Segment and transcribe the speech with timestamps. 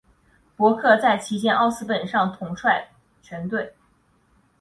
[0.55, 2.89] 伯克在旗舰奥斯本上统帅
[3.21, 3.75] 全队。